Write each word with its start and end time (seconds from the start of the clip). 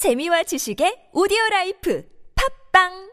재미와 0.00 0.43
지식의 0.43 1.09
오디오 1.13 1.37
라이프 1.51 2.03
팝빵 2.73 3.11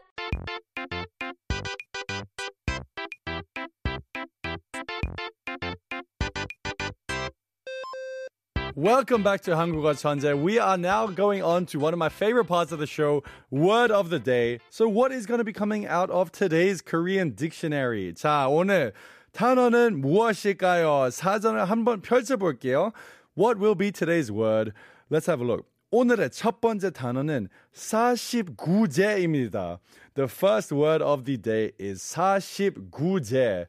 Welcome 8.75 9.23
back 9.23 9.41
to 9.43 9.55
한국어 9.55 9.93
천재. 9.93 10.33
We 10.33 10.57
are 10.57 10.77
now 10.77 11.07
going 11.07 11.43
on 11.43 11.65
to 11.67 11.79
one 11.79 11.93
of 11.93 11.99
my 11.99 12.07
favorite 12.07 12.47
parts 12.47 12.71
of 12.71 12.79
the 12.79 12.87
show, 12.87 13.23
word 13.51 13.91
of 13.91 14.09
the 14.09 14.19
day. 14.19 14.59
So 14.69 14.87
what 14.87 15.11
is 15.11 15.25
going 15.25 15.39
to 15.39 15.43
be 15.43 15.51
coming 15.51 15.85
out 15.85 16.09
of 16.09 16.31
today's 16.31 16.81
Korean 16.81 17.35
dictionary? 17.35 18.13
자, 18.13 18.47
오늘 18.49 18.93
단어는 19.33 19.99
무엇일까요? 20.01 21.11
사전을 21.11 21.65
한번 21.65 22.01
펼쳐볼게요. 22.01 22.93
What 23.35 23.59
will 23.59 23.75
be 23.75 23.91
today's 23.91 24.31
word? 24.31 24.73
Let's 25.09 25.25
have 25.27 25.41
a 25.41 25.45
look. 25.45 25.65
오늘의 25.91 26.29
첫 26.29 26.61
번째 26.61 26.91
단어는 26.91 27.49
49제입니다. 27.73 29.79
The 30.13 30.29
first 30.29 30.75
word 30.75 31.03
of 31.03 31.23
the 31.23 31.41
day 31.41 31.71
is 31.81 32.15
49제. 32.15 33.65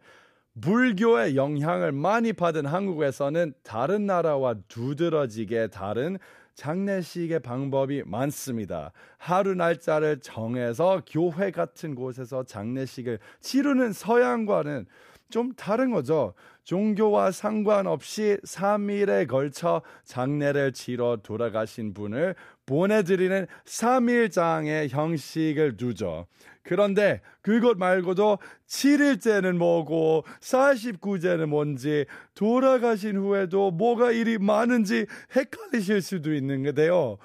불교의 0.60 1.36
영향을 1.36 1.92
많이 1.92 2.34
받은 2.34 2.66
한국에서는 2.66 3.54
다른 3.62 4.04
나라와 4.04 4.54
두드러지게 4.68 5.68
다른 5.68 6.18
장례식의 6.56 7.40
방법이 7.40 8.02
많습니다. 8.04 8.92
하루 9.16 9.54
날짜를 9.54 10.20
정해서 10.20 11.00
교회 11.08 11.50
같은 11.50 11.94
곳에서 11.94 12.42
장례식을 12.42 13.18
치르는 13.40 13.94
서양과는 13.94 14.84
좀 15.30 15.52
다른 15.54 15.90
거죠. 15.90 16.34
종교와 16.64 17.32
상관없이 17.32 18.36
3일에 18.44 19.26
걸쳐 19.26 19.82
장례를 20.04 20.72
치러 20.72 21.18
돌아가신 21.22 21.94
분을 21.94 22.34
보내드리는 22.66 23.46
3일장의 23.64 24.88
형식을 24.88 25.76
두죠. 25.76 26.26
그런데 26.62 27.20
그것 27.42 27.78
말고도 27.78 28.38
7일째는 28.68 29.56
뭐고 29.56 30.24
49제는 30.40 31.46
뭔지 31.46 32.04
돌아가신 32.34 33.16
후에도 33.16 33.70
뭐가 33.70 34.12
일이 34.12 34.38
많은지 34.38 35.06
헷갈리실 35.34 36.02
수도 36.02 36.34
있는데요. 36.34 37.18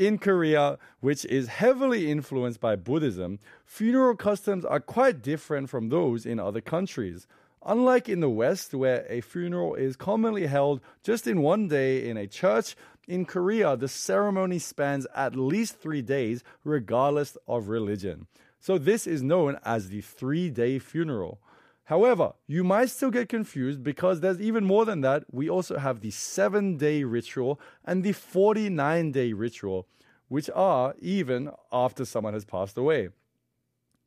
In 0.00 0.16
Korea, 0.16 0.76
which 1.00 1.26
is 1.26 1.48
heavily 1.48 2.08
influenced 2.08 2.60
by 2.60 2.76
Buddhism, 2.76 3.38
funeral 3.66 4.16
customs 4.16 4.64
are 4.64 4.80
quite 4.80 5.22
different 5.22 5.68
from 5.68 5.88
those 5.88 6.24
in 6.24 6.38
other 6.38 6.60
countries. 6.60 7.26
Unlike 7.65 8.09
in 8.09 8.19
the 8.19 8.29
West, 8.29 8.73
where 8.73 9.05
a 9.07 9.21
funeral 9.21 9.75
is 9.75 9.95
commonly 9.95 10.47
held 10.47 10.81
just 11.01 11.27
in 11.27 11.41
one 11.41 11.69
day 11.69 12.09
in 12.09 12.17
a 12.17 12.27
church, 12.27 12.75
in 13.07 13.25
Korea, 13.25 13.75
the 13.75 13.87
ceremony 13.87 14.59
spans 14.59 15.07
at 15.15 15.35
least 15.35 15.77
three 15.77 16.01
days, 16.01 16.43
regardless 16.63 17.37
of 17.47 17.69
religion. 17.69 18.27
So 18.59 18.77
this 18.77 19.07
is 19.07 19.21
known 19.21 19.59
as 19.65 19.89
the 19.89 20.01
three 20.01 20.49
day 20.49 20.79
funeral. 20.79 21.39
However, 21.85 22.33
you 22.47 22.63
might 22.63 22.89
still 22.89 23.11
get 23.11 23.27
confused 23.27 23.83
because 23.83 24.21
there's 24.21 24.39
even 24.39 24.63
more 24.63 24.85
than 24.85 25.01
that. 25.01 25.25
We 25.31 25.49
also 25.49 25.77
have 25.77 25.99
the 25.99 26.11
seven 26.11 26.77
day 26.77 27.03
ritual 27.03 27.59
and 27.83 28.03
the 28.03 28.13
49 28.13 29.11
day 29.11 29.33
ritual, 29.33 29.87
which 30.29 30.49
are 30.55 30.95
even 31.01 31.51
after 31.73 32.05
someone 32.05 32.33
has 32.33 32.45
passed 32.45 32.77
away. 32.77 33.09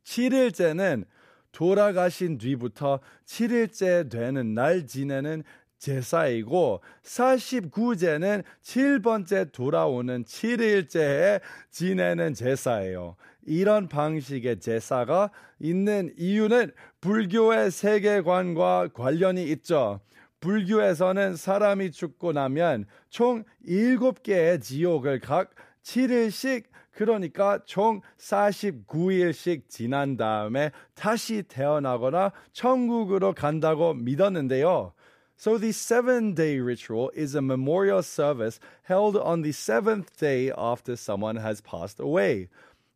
7일째는 0.07 1.05
돌아가신 1.52 2.38
뒤부터 2.38 3.00
7일째 3.26 4.10
되는 4.10 4.54
날 4.54 4.86
지내는 4.88 5.44
제사이고 5.78 6.82
49제는 7.04 8.44
7번째 8.62 9.52
돌아오는 9.52 10.24
7일째에 10.24 11.42
지내는 11.72 12.36
제사예요. 12.36 13.16
이런 13.44 13.88
방식의 13.88 14.60
제사가 14.60 15.32
있는 15.60 16.14
이유는 16.18 16.72
불교의 17.02 17.72
세계관과 17.72 18.90
관련이 18.94 19.44
있죠. 19.54 20.00
불교에서는 20.40 21.36
사람이 21.36 21.92
죽고 21.92 22.34
나면 22.34 22.86
총 23.10 23.44
7개의 23.68 24.62
지옥을 24.62 25.20
각 25.20 25.52
7일씩 25.83 26.65
그러니까 26.93 27.61
총 27.67 28.01
49일씩 28.19 29.69
지난 29.69 30.17
다음에 30.17 30.73
다시 30.95 31.43
태어나거나 31.43 32.33
천국으로 32.53 33.35
간다고 33.35 33.95
믿었는데요. 33.95 34.93
So 35.39 35.59
the 35.59 35.73
seven 35.73 36.35
day 36.35 36.59
ritual 36.59 37.11
is 37.15 37.35
a 37.35 37.43
memorial 37.43 38.03
service 38.03 38.59
held 38.89 39.17
on 39.17 39.43
the 39.43 39.53
seventh 39.53 40.17
day 40.19 40.51
after 40.57 40.97
someone 40.97 41.37
has 41.37 41.61
passed 41.61 42.01
away. 42.01 42.49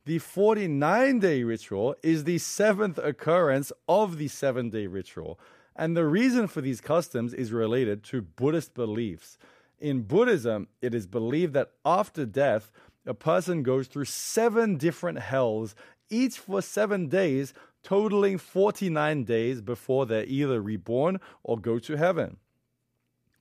The 0.06 0.18
49 0.18 1.18
day 1.18 1.42
ritual 1.44 1.94
is 2.02 2.24
the 2.24 2.38
seventh 2.38 2.98
occurrence 2.98 3.70
of 3.86 4.16
the 4.16 4.28
seven 4.28 4.70
day 4.70 4.86
ritual. 4.86 5.38
And 5.76 5.94
the 5.94 6.06
reason 6.06 6.48
for 6.48 6.62
these 6.62 6.80
customs 6.80 7.34
is 7.34 7.52
related 7.52 8.02
to 8.04 8.22
Buddhist 8.22 8.74
beliefs. 8.74 9.36
In 9.80 10.02
Buddhism, 10.02 10.68
it 10.82 10.94
is 10.94 11.06
believed 11.06 11.54
that 11.54 11.70
after 11.84 12.26
death, 12.26 12.70
a 13.06 13.14
person 13.14 13.62
goes 13.62 13.86
through 13.86 14.04
seven 14.04 14.76
different 14.76 15.18
hells, 15.18 15.74
each 16.10 16.38
for 16.38 16.60
seven 16.60 17.08
days, 17.08 17.54
totaling 17.82 18.36
49 18.36 19.24
days 19.24 19.62
before 19.62 20.04
they're 20.06 20.24
either 20.24 20.60
reborn 20.60 21.18
or 21.42 21.58
go 21.58 21.78
to 21.78 21.96
heaven. 21.96 22.36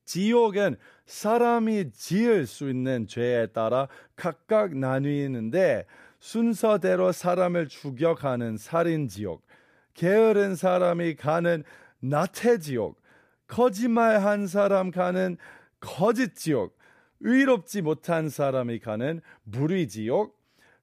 지옥은 0.05 0.77
사람이 1.05 1.91
지을 1.91 2.47
수 2.47 2.69
있는 2.69 3.05
죄에 3.05 3.47
따라 3.47 3.87
각각 4.15 4.75
나뉘는데 4.75 5.85
순서대로 6.19 7.11
사람을 7.11 7.67
죽여가는 7.67 8.57
살인지옥, 8.57 9.45
게으른 9.93 10.55
사람이 10.55 11.15
가는 11.15 11.63
나태지옥, 11.99 12.99
거짓말한 13.47 14.47
사람 14.47 14.89
가는 14.89 15.37
거짓 15.84 16.34
지옥, 16.34 16.76
의롭지 17.20 17.82
못한 17.82 18.30
사람이 18.30 18.78
가는 18.78 19.20
불의지옥, 19.52 20.34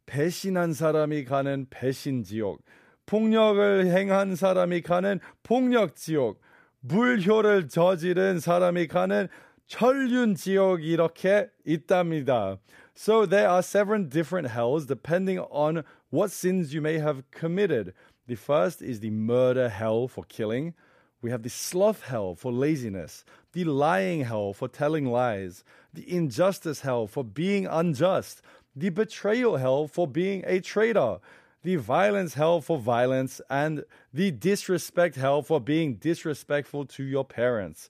배신한 0.06 0.74
사람이 0.74 1.26
가는 1.26 1.66
배신 1.72 2.24
지옥, 2.24 2.64
폭력을 3.08 3.88
행한 3.88 4.36
사람이 4.36 4.82
가는 4.82 5.20
폭력 5.42 5.96
지옥, 5.96 6.40
불효를 6.88 7.68
저지른 7.68 8.40
사람이 8.40 8.88
가는 8.88 9.28
천륜지옥 9.66 10.84
이렇게 10.84 11.50
있답니다. 11.66 12.60
So 12.96 13.26
there 13.26 13.48
are 13.48 13.64
seven 13.64 14.08
different 14.08 14.50
hells 14.54 14.86
depending 14.86 15.40
on 15.50 15.84
what 16.14 16.32
sins 16.32 16.76
you 16.76 16.82
may 16.82 17.00
have 17.00 17.24
committed. 17.32 17.94
The 18.28 18.36
first 18.36 18.84
is 18.84 19.00
the 19.00 19.12
murder 19.12 19.70
hell 19.70 20.08
for 20.08 20.26
killing. 20.28 20.74
We 21.23 21.31
have 21.31 21.43
the 21.43 21.51
sloth 21.51 22.03
hell 22.03 22.35
for 22.35 22.53
laziness, 22.53 23.25
the 23.53 23.65
lying 23.65 24.21
hell 24.25 24.53
for 24.53 24.69
telling 24.69 25.07
lies, 25.07 25.65
the 25.93 26.05
injustice 26.09 26.83
hell 26.83 27.07
for 27.07 27.25
being 27.25 27.67
unjust, 27.67 28.43
the 28.77 28.91
betrayal 28.91 29.57
hell 29.57 29.89
for 29.89 30.07
being 30.07 30.45
a 30.47 30.61
traitor, 30.61 31.19
the 31.63 31.77
violence 31.77 32.35
hell 32.35 32.61
for 32.61 32.79
violence, 32.79 33.41
and 33.51 33.85
the 34.13 34.31
disrespect 34.31 35.17
hell 35.17 35.43
for 35.43 35.61
being 35.61 35.95
disrespectful 35.95 36.85
to 36.87 37.03
your 37.03 37.25
parents. 37.25 37.89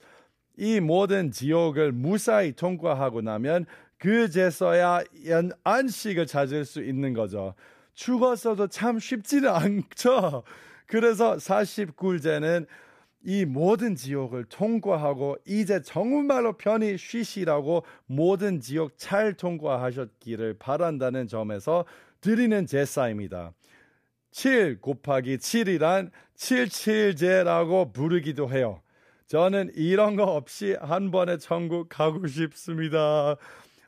이 0.59 0.81
모든 0.81 1.31
지옥을 1.31 1.93
무사히 1.93 2.53
통과하고 2.53 3.21
나면 3.21 3.67
그제서야 3.99 5.03
안식을 5.65 6.27
찾을 6.27 6.65
수 6.65 6.83
있는 6.83 7.13
거죠. 7.13 7.55
죽었어도 7.95 8.69
참 8.69 8.99
쉽지는 8.99 9.51
않죠. 9.51 10.45
그래서 10.87 11.37
49제는 11.37 12.67
이 13.24 13.46
모든 13.46 13.96
지옥을 13.96 14.46
통과하고 14.46 15.38
이제 15.46 15.82
정말로 15.82 16.54
편히 16.54 16.98
쉬시라고 16.98 17.84
모든 18.08 18.60
지옥 18.60 18.98
잘 18.98 19.34
통과하셨기를 19.34 20.56
바란다는 20.58 21.28
점에서 21.28 21.86
드리는 22.20 22.66
제사입니다. 22.66 23.54
7 24.32 24.80
곱하기 24.80 25.38
7이란 25.38 26.10
77제라고 26.36 27.94
부르기도 27.94 28.50
해요. 28.50 28.82
저는 29.28 29.72
이런 29.76 30.16
거 30.16 30.24
없이 30.24 30.76
한 30.82 31.12
번에 31.12 31.38
천국 31.38 31.90
가고 31.90 32.28
싶습니다. 32.28 33.38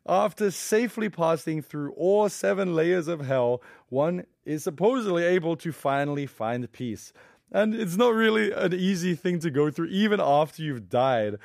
After 0.05 0.47
safely 0.47 1.09
passing 1.09 1.61
through 1.61 1.93
all 1.97 2.27
seven 2.27 2.75
layers 2.75 3.09
of 3.09 3.25
hell, 3.25 3.61
one 3.89 4.25
is 4.45 4.63
supposedly 4.63 5.23
able 5.23 5.55
to 5.57 5.71
finally 5.71 6.27
find 6.27 6.69
peace. 6.71 7.13
And 7.53 7.75
it's 7.75 7.95
not 7.95 8.15
really 8.15 8.51
an 8.51 8.73
easy 8.73 9.13
thing 9.13 9.37
to 9.39 9.51
go 9.51 9.69
through, 9.69 9.87
even 9.87 10.19
after 10.19 10.63
you've 10.63 10.89
died. 10.89 11.37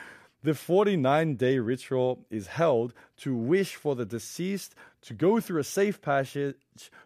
The 0.42 0.54
49 0.54 1.34
day 1.34 1.58
ritual 1.58 2.24
is 2.30 2.46
held 2.46 2.94
to 3.18 3.34
wish 3.34 3.74
for 3.74 3.94
the 3.94 4.06
deceased 4.06 4.74
to 5.02 5.12
go 5.12 5.40
through 5.40 5.60
a 5.60 5.64
safe 5.64 6.00
passage 6.00 6.56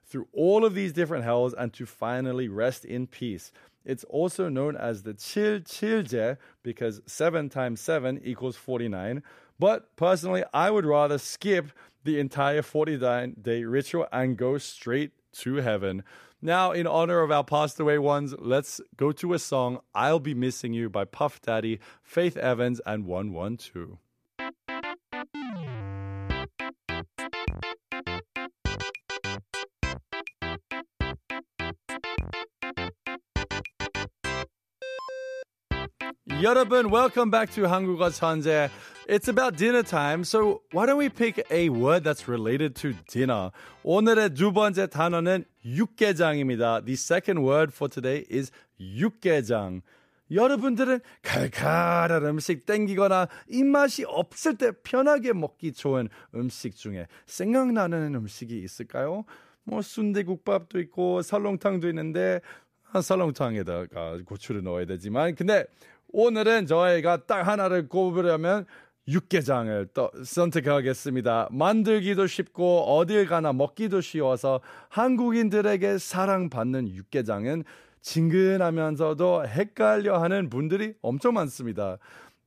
through 0.04 0.28
all 0.32 0.64
of 0.64 0.75
these 0.75 0.93
different 0.93 1.25
hells 1.25 1.52
and 1.52 1.72
to 1.72 1.84
finally 1.84 2.46
rest 2.49 2.84
in 2.84 3.06
peace. 3.06 3.50
It's 3.84 4.04
also 4.04 4.49
known 4.49 4.76
as 4.76 5.02
the 5.02 5.14
Chil 5.14 5.60
Chilje 5.60 6.37
because 6.62 7.00
7 7.06 7.48
times 7.48 7.81
7 7.81 8.20
equals 8.22 8.56
49. 8.56 9.22
But 9.58 9.96
personally, 9.96 10.44
I 10.55 10.70
would 10.70 10.87
rather 10.87 11.19
skip 11.19 11.72
the 12.05 12.20
entire 12.20 12.62
49 12.62 13.37
day 13.40 13.64
ritual 13.64 14.06
and 14.12 14.37
go 14.37 14.58
straight 14.58 15.12
to 15.39 15.55
heaven. 15.55 16.03
Now, 16.41 16.71
in 16.71 16.85
honor 16.85 17.21
of 17.21 17.31
our 17.31 17.44
passed 17.44 17.79
away 17.79 17.97
ones, 17.97 18.35
let's 18.38 18.79
go 18.95 19.11
to 19.13 19.33
a 19.33 19.39
song, 19.39 19.79
I'll 19.95 20.19
Be 20.19 20.33
Missing 20.33 20.73
You 20.73 20.89
by 20.89 21.05
Puff 21.05 21.41
Daddy, 21.41 21.79
Faith 22.03 22.38
Evans, 22.38 22.79
and 22.85 23.05
112. 23.05 23.97
여러분, 36.41 36.91
welcome 36.91 37.31
back 37.31 37.49
to 37.51 37.63
한국어 37.67 38.11
천재. 38.11 38.69
It's 39.08 39.26
about 39.26 39.56
dinner 39.56 39.82
time, 39.82 40.22
so 40.22 40.62
why 40.70 40.87
don't 40.87 40.96
we 40.96 41.08
pick 41.08 41.44
a 41.50 41.69
word 41.69 42.04
that's 42.04 42.28
related 42.28 42.76
to 42.82 42.94
dinner? 43.08 43.50
오늘의 43.82 44.34
두 44.34 44.52
번째 44.52 44.87
단어는 44.87 45.44
육개장입니다. 45.64 46.84
The 46.84 46.94
second 46.94 47.43
word 47.44 47.72
for 47.75 47.90
today 47.90 48.25
is 48.31 48.52
육개장. 48.81 49.82
여러분들은 50.31 51.00
칼칼한 51.22 52.25
음식 52.26 52.64
땡기거나 52.64 53.26
입맛이 53.49 54.04
없을 54.06 54.56
때 54.56 54.70
편하게 54.84 55.32
먹기 55.32 55.72
좋은 55.72 56.08
음식 56.37 56.76
중에 56.76 57.08
생각나는 57.26 58.14
음식이 58.14 58.56
있을까요? 58.62 59.25
뭐 59.64 59.82
순대국밥도 59.82 60.78
있고 60.81 61.22
설렁탕도 61.22 61.88
있는데 61.88 62.40
설렁탕에다가 63.00 64.20
고추를 64.25 64.62
넣어야 64.62 64.87
되지만 64.87 65.34
근데 65.34 65.64
오늘은 66.12 66.66
저희가 66.66 67.26
딱 67.26 67.43
하나를 67.48 67.88
꼽으려면 67.88 68.66
육개장을 69.07 69.88
또 69.94 70.11
선택하겠습니다. 70.23 71.47
만들기도 71.51 72.27
쉽고 72.27 72.97
어딜 72.97 73.25
가나 73.25 73.53
먹기도 73.53 74.01
쉬워서 74.01 74.59
한국인들에게 74.89 75.97
사랑받는 75.97 76.89
육개장은 76.89 77.63
친근하면서도 78.01 79.47
헷갈려 79.47 80.21
하는 80.21 80.49
분들이 80.49 80.94
엄청 81.01 81.33
많습니다. 81.35 81.97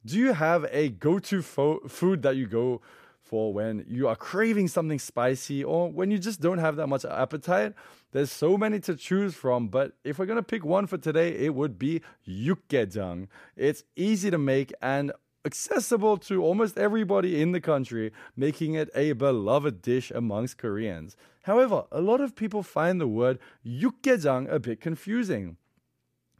Do 0.06 0.18
you 0.18 0.34
have 0.34 0.66
a 0.72 0.90
go-to 0.98 1.40
fo- 1.40 1.80
food 1.86 2.22
that 2.22 2.36
you 2.36 2.48
go 2.48 2.80
for 3.26 3.52
when 3.52 3.84
you 3.86 4.06
are 4.08 4.16
craving 4.16 4.68
something 4.68 4.98
spicy 4.98 5.62
or 5.62 5.90
when 5.90 6.10
you 6.10 6.18
just 6.18 6.40
don't 6.40 6.58
have 6.58 6.76
that 6.76 6.88
much 6.88 7.04
appetite? 7.04 7.74
There's 8.12 8.32
so 8.32 8.56
many 8.56 8.80
to 8.80 8.96
choose 8.96 9.34
from, 9.34 9.68
but 9.68 9.92
if 10.04 10.18
we're 10.18 10.26
going 10.26 10.40
to 10.40 10.42
pick 10.42 10.64
one 10.64 10.86
for 10.86 10.98
today, 10.98 11.36
it 11.36 11.54
would 11.54 11.78
be 11.78 12.00
yukgaejang. 12.26 13.28
It's 13.56 13.84
easy 13.94 14.30
to 14.30 14.38
make 14.38 14.72
and 14.82 15.12
accessible 15.45 16.17
to 16.17 16.43
almost 16.43 16.77
everybody 16.77 17.41
in 17.41 17.51
the 17.51 17.61
country, 17.61 18.11
making 18.35 18.75
it 18.75 18.89
a 18.95 19.13
beloved 19.13 19.81
dish 19.81 20.11
amongst 20.11 20.57
Koreans. 20.57 21.15
However, 21.43 21.85
a 21.91 22.01
lot 22.01 22.21
of 22.21 22.35
people 22.35 22.63
find 22.63 22.99
the 22.99 23.07
word 23.07 23.39
yukgaejang 23.65 24.51
a 24.51 24.59
bit 24.59 24.81
confusing. 24.81 25.57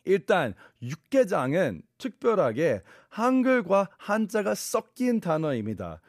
일단 0.06 0.54
육개장은 0.82 1.82
특별하게 1.98 2.82
한글과 3.10 3.90
한자가 3.98 4.54
섞인 4.54 5.20
단어입니다. 5.20 6.00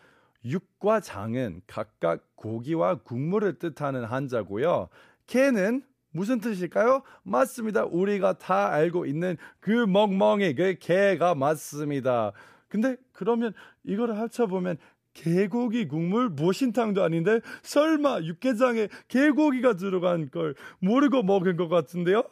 육과 0.44 1.00
장은 1.00 1.62
각각 1.66 2.22
고기와 2.37 2.96
국물을 2.96 3.58
뜻하는 3.58 4.04
한자고요. 4.04 4.88
개는 5.26 5.82
무슨 6.10 6.40
뜻일까요? 6.40 7.02
맞습니다. 7.25 7.84
우리가 7.84 8.38
다 8.38 8.70
알고 8.70 9.06
있는 9.06 9.37
그 9.60 9.70
멍멍이 9.70 10.54
그 10.54 10.76
개가 10.78 11.34
맞습니다. 11.34 12.32
근데 12.76 12.96
그러면 13.12 13.55
이거를 13.84 14.19
합쳐보면 14.19 14.76
개고기 15.14 15.88
국물 15.88 16.28
모신탕도 16.28 17.02
아닌데 17.02 17.40
설마 17.62 18.20
육개장에 18.20 18.88
개고기가 19.08 19.76
들어간 19.76 20.28
걸 20.31 20.55
모르고 20.81 21.23
먹은 21.23 21.56
것 21.56 21.69
같은데요? 21.69 22.25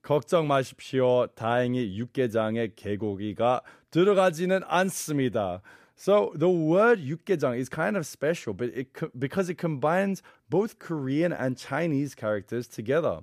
걱정 0.00 0.48
마십시오. 0.48 1.26
다행히 1.34 1.98
육개장에 1.98 2.70
개고기가 2.76 3.60
들어가지는 3.90 4.62
않습니다. 4.64 5.60
So 5.96 6.32
the 6.34 6.50
word 6.50 7.02
육개장 7.02 7.58
is 7.58 7.68
kind 7.68 7.94
of 7.94 8.06
special, 8.06 8.56
but 8.56 8.72
it 8.74 8.88
because 9.18 9.50
it 9.50 9.58
combines 9.58 10.22
both 10.48 10.78
Korean 10.78 11.30
and 11.30 11.58
Chinese 11.58 12.14
characters 12.14 12.66
together. 12.66 13.20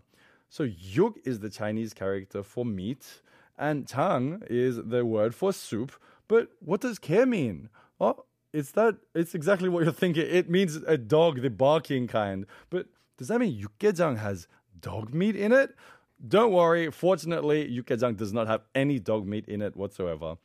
So 0.47 0.63
yuk 0.63 1.17
is 1.25 1.39
the 1.39 1.49
Chinese 1.49 1.93
character 1.95 2.43
for 2.43 2.65
meat, 2.65 3.23
and 3.57 3.87
jang 3.87 4.43
is 4.47 4.77
the 4.77 5.03
word 5.03 5.33
for 5.33 5.51
soup. 5.51 5.91
But 6.31 6.47
what 6.61 6.79
does 6.79 6.97
ke 6.97 7.27
mean? 7.27 7.67
Oh, 7.99 8.23
it's 8.53 8.71
that. 8.71 8.95
It's 9.13 9.35
exactly 9.35 9.67
what 9.67 9.83
you're 9.83 9.91
thinking. 9.91 10.25
It 10.25 10.49
means 10.49 10.77
a 10.87 10.97
dog, 10.97 11.41
the 11.41 11.49
barking 11.49 12.07
kind. 12.07 12.45
But 12.69 12.85
does 13.17 13.27
that 13.27 13.39
mean 13.39 13.61
육개장 13.61 14.15
has 14.17 14.47
dog 14.79 15.13
meat 15.13 15.35
in 15.35 15.51
it? 15.51 15.75
Don't 16.25 16.53
worry. 16.53 16.89
Fortunately, 16.89 17.67
육개장 17.67 18.15
does 18.15 18.31
not 18.31 18.47
have 18.47 18.61
any 18.73 18.97
dog 18.97 19.27
meat 19.27 19.43
in 19.49 19.61
it 19.61 19.75
whatsoever. 19.75 20.37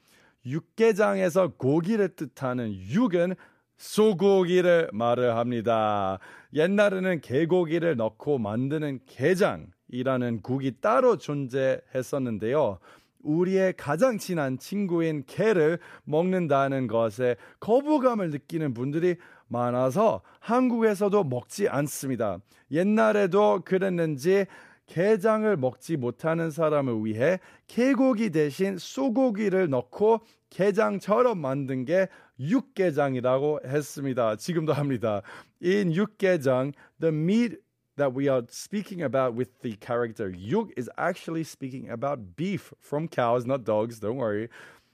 육개장에서 0.45 1.53
고기를 1.57 2.17
뜻하는 2.17 2.75
육은 2.75 3.37
소고기를 3.77 4.91
말을 4.93 5.37
합니다. 5.37 6.19
옛날에는 6.53 7.21
개고기를 7.21 7.95
넣고 7.95 8.39
만드는 8.39 8.99
게장이라는 9.07 10.43
국이 10.43 10.81
따로 10.81 11.17
존재했었는데요. 11.17 12.81
우리의 13.27 13.75
가장 13.77 14.19
친한 14.19 14.59
친구인 14.59 15.25
개를 15.27 15.79
먹는다는 16.05 16.87
것에 16.87 17.37
거부감을 17.61 18.31
느끼는 18.31 18.73
분들이 18.73 19.17
많아서 19.49 20.23
한국에서도 20.41 21.25
먹지 21.25 21.69
않습니다. 21.69 22.39
옛날에도 22.71 23.63
그랬는지 23.65 24.47
게장을 24.87 25.57
먹지 25.57 25.97
못하는 25.97 26.51
사람을 26.51 27.05
위해 27.05 27.41
개고기 27.67 28.31
대신 28.31 28.79
소고기를 28.79 29.69
넣고 29.69 30.21
게장처럼 30.51 31.39
만든 31.39 31.85
게 31.85 32.09
육개장이라고 32.39 33.61
했습니다. 33.65 34.37
지금도 34.37 34.73
합니다. 34.73 35.23
In 35.63 35.93
육개장, 35.93 36.73
the 37.01 37.15
meat 37.15 37.57
that 37.97 38.13
we 38.13 38.29
are 38.29 38.43
speaking 38.51 39.03
about 39.03 39.35
with 39.35 39.61
the 39.63 39.75
character 39.77 40.29
yuk 40.29 40.71
is 40.77 40.91
actually 40.99 41.45
speaking 41.45 41.91
about 41.91 42.37
beef 42.37 42.73
from 42.79 43.09
cows, 43.09 43.47
not 43.47 43.65
dogs, 43.65 43.99
don't 43.99 44.17
worry. 44.17 44.49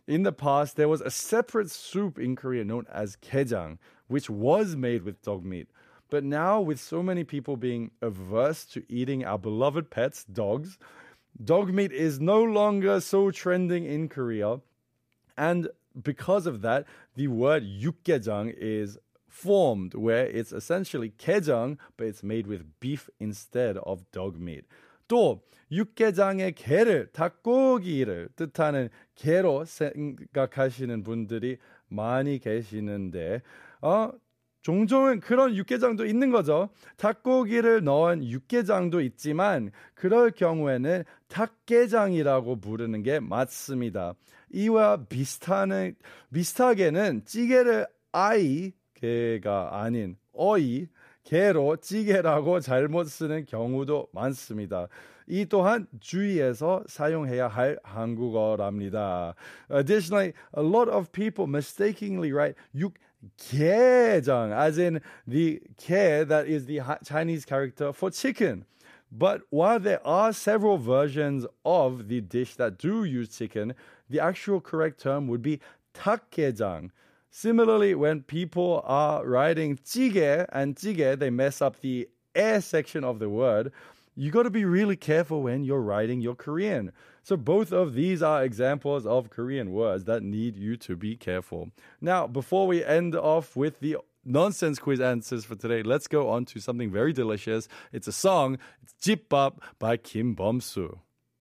In 0.07 0.23
the 0.23 0.33
past, 0.33 0.77
there 0.77 0.89
was 0.89 1.01
a 1.01 1.11
separate 1.11 1.71
soup 1.71 2.19
in 2.19 2.37
Korea 2.37 2.65
known 2.65 2.87
as 2.93 3.17
kejang, 3.17 3.79
which 4.09 4.31
was 4.31 4.77
made 4.77 5.03
with 5.03 5.23
dog 5.23 5.45
meat. 5.45 5.69
But 6.11 6.25
now, 6.25 6.61
with 6.61 6.79
so 6.79 7.03
many 7.03 7.25
people 7.25 7.57
being 7.57 7.91
averse 8.01 8.65
to 8.67 8.85
eating 8.89 9.25
our 9.25 9.39
beloved 9.39 9.91
pets, 9.91 10.25
dogs, 10.25 10.79
dog 11.43 11.73
meat 11.73 11.93
is 11.93 12.21
no 12.21 12.43
longer 12.43 13.01
so 13.01 13.31
trending 13.31 13.85
in 13.85 14.09
Korea. 14.09 14.61
And 15.37 15.69
because 16.01 16.47
of 16.47 16.63
that, 16.63 16.87
the 17.17 17.29
word 17.29 17.65
yukgaejang 17.65 18.55
is 18.57 18.99
formed 19.33 19.95
where 19.95 20.27
it's 20.27 20.53
essentially 20.53 21.11
게장, 21.17 21.79
but 21.97 22.07
it's 22.07 22.23
made 22.23 22.47
with 22.47 22.65
beef 22.81 23.09
instead 23.21 23.79
of 23.79 24.05
dog 24.13 24.39
meat. 24.39 24.67
또 25.09 25.43
육개장의 25.71 26.53
게를 26.55 27.09
닭고기를 27.13 28.29
뜻하는 28.37 28.89
게로 29.15 29.65
생각하시는 29.65 31.03
분들이 31.03 31.57
많이 31.89 32.39
계시는데 32.39 33.43
어 33.81 34.11
종종은 34.63 35.21
그런 35.21 35.57
육개장도 35.57 36.07
있는 36.07 36.31
거죠. 36.31 36.69
닭고기를 36.97 37.83
넣은 37.85 38.25
육개장도 38.25 39.01
있지만 39.01 39.73
그럴 39.95 40.31
경우에는 40.31 41.05
닭게장이라고 41.29 42.61
부르는 42.61 43.03
게 43.03 43.19
맞습니다. 43.19 44.15
이와 44.53 45.05
비슷한 45.07 45.95
비슷하게는 46.33 47.25
찌개를 47.25 47.87
아이 48.13 48.73
개가 49.02 49.82
아닌 49.82 50.18
어이 50.34 50.88
개로 51.24 51.76
찌개라고 51.76 52.60
잘못 52.62 53.06
쓰는 53.06 53.46
경우도 53.46 54.08
많습니다. 54.14 54.88
이 55.28 55.46
또한 55.46 55.88
주의해서 56.00 56.84
사용해야 56.88 57.50
할 57.50 57.78
한국어랍니다. 57.84 59.36
Additionally, 59.70 60.34
a 60.58 60.64
lot 60.64 60.90
of 60.90 61.12
people 61.12 61.48
mistakenly 61.48 62.32
write 62.32 62.56
육 62.74 62.94
게장, 63.38 64.54
as 64.54 64.80
in 64.80 65.02
the 65.28 65.60
ke 65.76 66.26
that 66.26 66.48
is 66.48 66.66
the 66.66 66.80
Chinese 67.04 67.44
character 67.46 67.92
for 67.92 68.10
chicken. 68.10 68.64
But 69.12 69.42
while 69.50 69.80
there 69.80 70.06
are 70.06 70.32
several 70.32 70.78
versions 70.78 71.46
of 71.66 72.08
the 72.08 72.22
dish 72.22 72.56
that 72.56 72.78
do 72.78 73.04
use 73.04 73.30
chicken, 73.30 73.74
the 74.10 74.20
actual 74.22 74.62
correct 74.62 75.02
term 75.02 75.28
would 75.28 75.42
be 75.42 75.60
takgejang. 75.94 76.92
Similarly, 77.35 77.95
when 77.95 78.23
people 78.23 78.83
are 78.85 79.27
writing 79.27 79.79
jjigae 79.79 80.45
and 80.53 80.77
jjigae, 80.77 81.19
they 81.19 81.31
mess 81.31 81.63
up 81.63 81.81
the 81.81 82.07
e 82.37 82.61
section 82.61 83.05
of 83.05 83.21
the 83.21 83.31
word. 83.31 83.73
You 84.15 84.31
got 84.31 84.43
to 84.43 84.51
be 84.51 84.67
really 84.67 84.97
careful 84.97 85.43
when 85.43 85.65
you're 85.65 85.81
writing 85.81 86.21
your 86.21 86.35
Korean. 86.35 86.93
So 87.23 87.39
both 87.39 87.73
of 87.73 87.95
these 87.95 88.23
are 88.23 88.45
examples 88.45 89.07
of 89.07 89.31
Korean 89.31 89.73
words 89.73 90.05
that 90.05 90.23
need 90.23 90.59
you 90.59 90.77
to 90.77 90.95
be 90.95 91.17
careful. 91.17 91.71
Now, 92.03 92.27
before 92.27 92.67
we 92.67 92.85
end 92.85 93.17
off 93.17 93.57
with 93.57 93.81
the 93.81 93.97
nonsense 94.25 94.79
quiz 94.79 95.01
answers 95.01 95.47
for 95.47 95.55
today. 95.55 95.83
Let's 95.83 96.07
go 96.07 96.29
on 96.29 96.45
to 96.47 96.61
something 96.61 96.91
very 96.91 97.13
delicious. 97.15 97.67
It's 97.93 98.07
a 98.07 98.13
song. 98.13 98.59
It's 98.83 98.93
Jip 99.01 99.31
Bop 99.31 99.63
by 99.79 99.97
Kim 99.97 100.37
Bomsu. 100.37 100.99